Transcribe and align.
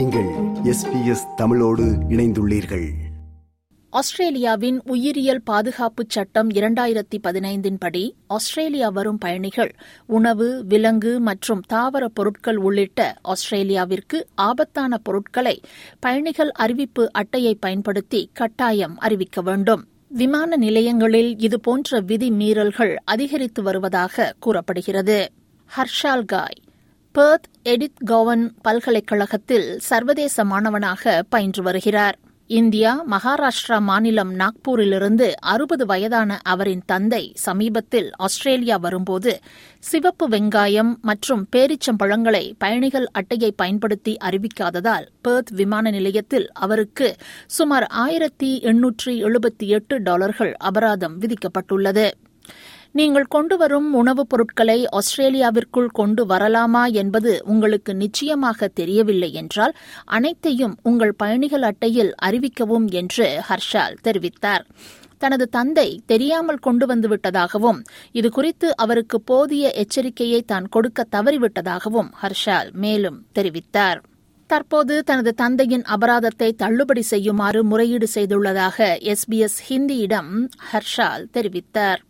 நீங்கள் 0.00 0.28
எஸ்பிஎஸ் 0.74 1.34
தமிழோடு 1.36 1.84
இணைந்துள்ளீர்கள். 1.84 2.88
ஆஸ்திரேலியாவின் 3.90 4.80
உயிரியல் 4.84 5.42
பாதுகாப்பு 5.42 6.04
சட்டம் 6.08 6.50
இரண்டாயிரத்தி 6.50 7.18
பதினைந்தின் 7.22 7.76
படி 7.78 8.14
ஆஸ்திரேலியா 8.26 8.88
வரும் 8.88 9.18
பயணிகள் 9.18 9.74
உணவு 10.06 10.64
விலங்கு 10.64 11.20
மற்றும் 11.20 11.60
தாவர 11.60 12.08
பொருட்கள் 12.08 12.56
உள்ளிட்ட 12.56 13.16
ஆஸ்திரேலியாவிற்கு 13.22 14.26
ஆபத்தான 14.34 14.98
பொருட்களை 14.98 15.60
பயணிகள் 16.00 16.50
அறிவிப்பு 16.50 17.12
அட்டையை 17.12 17.54
பயன்படுத்தி 17.54 18.30
கட்டாயம் 18.32 18.98
அறிவிக்க 18.98 19.40
வேண்டும். 19.40 19.84
விமான 20.08 20.56
நிலையங்களில் 20.56 21.38
இதுபோன்ற 21.38 22.00
விதி 22.00 22.30
மீறல்கள் 22.30 22.94
அதிகரித்து 23.04 23.62
வருவதாக 23.62 24.34
கூறப்படுகிறது. 24.40 25.32
ஹர்ஷால் 25.76 26.24
காய். 26.24 26.60
பெர்த் 27.12 27.46
எடித் 27.62 28.02
கவன் 28.04 28.54
பல்கலைக்கழகத்தில் 28.62 29.78
சர்வதேச 29.78 30.44
மாணவனாக 30.44 31.24
பயின்று 31.28 31.62
வருகிறார். 31.62 32.18
இந்தியா 32.46 33.04
மகாராஷ்டிரா 33.10 33.78
மாநிலம் 33.80 34.34
நாக்பூரிலிருந்து 34.34 35.32
அறுபது 35.32 35.86
வயதான 35.86 36.38
அவரின் 36.42 36.82
தந்தை 36.86 37.32
சமீபத்தில் 37.34 38.10
ஆஸ்திரேலியா 38.16 38.76
வரும்போது 38.76 39.40
சிவப்பு 39.78 40.28
வெங்காயம் 40.28 40.92
மற்றும் 41.00 41.48
பேரிச்சம்பழங்களை 41.56 42.52
பயணிகள் 42.58 43.06
அட்டையை 43.12 43.52
பயன்படுத்தி 43.52 44.16
அறிவிக்காததால் 44.24 45.06
பெர்த் 45.22 45.50
விமான 45.50 45.90
நிலையத்தில் 45.90 46.52
அவருக்கு 46.52 47.16
சுமார் 47.46 47.82
ஆயிரத்தி 47.82 48.60
எண்ணூற்றி 48.62 49.06
எழுபத்தி 49.06 49.66
எட்டு 49.66 50.02
டாலர்கள் 50.02 50.52
அபராதம் 50.52 51.20
விதிக்கப்பட்டுள்ளது. 51.20 52.10
நீங்கள் 52.92 53.24
கொண்டு 53.24 53.56
வரும் 53.56 53.94
உணவுப் 53.94 54.28
பொருட்களை 54.28 54.88
ஆஸ்திரேலியாவிற்குள் 54.92 55.86
கொண்டு 55.86 56.26
வரலாமா 56.26 56.92
என்பது 56.92 57.42
உங்களுக்கு 57.44 57.94
நிச்சயமாக 57.94 58.68
தெரியவில்லை 58.68 59.32
என்றால் 59.32 59.76
அனைத்தையும் 60.04 60.76
உங்கள் 60.82 61.14
பயணிகள் 61.14 61.62
அட்டையில் 61.62 62.14
அறிவிக்கவும் 62.22 62.90
என்று 62.90 63.42
ஹர்ஷால் 63.48 63.94
தெரிவித்தார். 64.04 64.64
தனது 65.18 65.48
தந்தை 65.48 66.02
தெரியாமல் 66.06 66.58
கொண்டு 66.58 66.86
வந்துவிட்டதாகவும் 66.86 67.80
இதுகுறித்து 68.12 68.68
அவருக்கு 68.76 69.20
போதிய 69.20 69.72
எச்சரிக்கையை 69.74 70.42
தான் 70.44 70.68
கொடுக்க 70.68 71.06
தவறிவிட்டதாகவும் 71.16 72.10
ஹர்ஷால் 72.22 72.72
மேலும் 72.72 73.26
தெரிவித்தார். 73.34 74.00
தற்போது 74.46 75.02
தனது 75.02 75.34
தந்தையின் 75.34 75.82
அபராதத்தை 75.82 76.52
தள்ளுபடி 76.52 77.02
செய்யுமாறு 77.02 77.64
முறையீடு 77.64 78.08
செய்துள்ளதாக 78.14 78.98
எஸ்பிஎஸ் 79.00 79.58
ஹிந்தியிடம் 79.68 80.48
ஹர்ஷால் 80.72 81.26
தெரிவித்தார். 81.32 82.00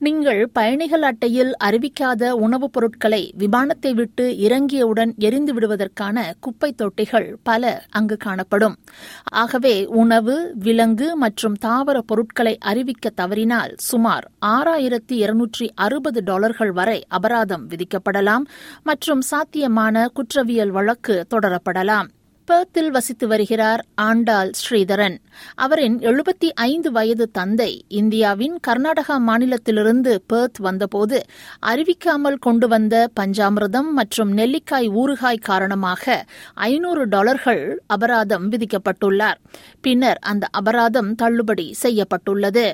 நீங்கள் 0.00 0.48
பயணிகள் 0.48 1.02
அட்டையில் 1.02 1.56
அறிவிக்காத 1.64 2.34
உணவுப் 2.34 2.72
பொருட்களை 2.72 3.32
விமானத்தை 3.38 3.94
விட்டு 3.94 4.28
இறங்கியவுடன் 4.28 5.16
எரிந்து 5.16 5.54
விடுவதற்கான 5.54 6.32
குப்பை 6.40 6.74
தொட்டிகள் 6.78 7.34
பல 7.42 7.82
அங்கு 7.90 8.16
காணப்படும். 8.16 8.76
ஆகவே 9.24 9.86
உணவு 9.86 10.52
விலங்கு 10.54 11.16
மற்றும் 11.16 11.56
தாவர 11.64 11.98
பொருட்களை 11.98 12.58
அறிவிக்க 12.60 13.10
தவறினால் 13.10 13.74
சுமார் 13.76 14.30
ஆறாயிரத்தி 14.46 15.12
இருநூற்றி 15.12 15.72
அறுபது 15.74 16.22
டாலர்கள் 16.24 16.70
வரை 16.70 17.04
அபராதம் 17.08 17.68
விதிக்கப்படலாம் 17.68 18.44
மற்றும் 18.82 19.20
சாத்தியமான 19.20 20.08
குற்றவியல் 20.08 20.70
வழக்கு 20.70 21.26
தொடரப்படலாம். 21.30 22.08
பெர்த்தில் 22.48 22.90
வசித்து 22.90 23.26
வருகிறார் 23.28 23.84
ஆண்டாள் 23.94 24.50
ஸ்ரீதரன். 24.60 25.16
அவரின் 25.54 25.98
எழுபத்தி 25.98 26.48
ஐந்து 26.54 26.90
வயது 26.92 27.30
தந்தை 27.30 27.84
இந்தியாவின் 27.88 28.56
கர்நாடகா 28.66 29.16
மாநிலத்திலிருந்து 29.26 30.18
பெர்த் 30.26 30.58
வந்தபோது 30.58 31.18
அறிவிக்காமல் 31.66 32.38
கொண்டு 32.38 32.68
வந்த 32.68 33.10
பஞ்சாமிர்தம் 33.20 33.90
மற்றும் 33.92 34.32
நெல்லிக்காய் 34.32 34.88
ஊறுகாய் 34.88 35.46
காரணமாக 35.50 36.24
ஐநூறு 36.54 37.08
டாலர்கள் 37.08 37.82
அபராதம் 37.86 38.50
விதிக்கப்பட்டுள்ளார். 38.52 39.38
பின்னர் 39.80 40.18
அந்த 40.20 40.46
அபராதம் 40.50 41.14
தள்ளுபடி 41.14 41.72
செய்யப்பட்டுள்ளது. 41.72 42.66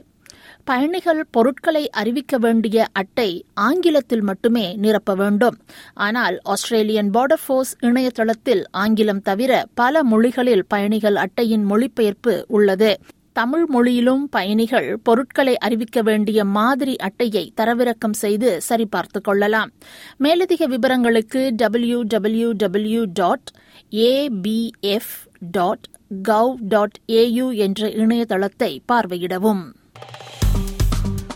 பயணிகள் 0.65 1.27
பொருட்களை 1.31 1.91
அறிவிக்க 1.91 2.39
வேண்டிய 2.39 2.87
அட்டை 2.93 3.45
ஆங்கிலத்தில் 3.55 4.21
மட்டுமே 4.21 4.75
நிரப்ப 4.75 5.15
வேண்டும். 5.15 5.57
ஆனால் 5.95 6.41
ஆஸ்திரேலியன் 6.43 7.11
பார்டர் 7.11 7.41
ஃபோர்ஸ் 7.47 7.77
இணையதளத்தில் 7.81 8.65
ஆங்கிலம் 8.71 9.23
தவிர 9.23 9.67
பல 9.75 10.03
மொழிகளில் 10.03 10.67
பயணிகள் 10.67 11.17
அட்டையின் 11.17 11.65
மொழிபெயர்ப்பு 11.65 12.45
உள்ளது. 12.49 12.99
தமிழ் 13.33 13.67
மொழியிலும் 13.67 14.29
பயணிகள் 14.29 14.99
பொருட்களை 15.03 15.59
அறிவிக்க 15.59 16.03
வேண்டிய 16.03 16.45
மாதிரி 16.45 16.97
அட்டையை 16.97 17.53
தரவிறக்கம் 17.57 18.13
செய்து 18.13 18.61
சரிபார்த்துக் 18.61 19.25
கொள்ளலாம். 19.25 19.71
மேலதிக 20.17 20.67
விவரங்களுக்கு 20.67 21.51
W 21.55 22.03
W 22.03 22.53
W 22.53 23.05
dot 23.15 23.51
ABF 23.91 25.15
dot 25.41 25.87
gov 26.29 26.55
dot 26.61 26.99
AU 27.07 27.57
என்ற 27.57 27.89
இணையதளத்தை 27.89 28.81
பார்வையிடவும். 28.93 29.63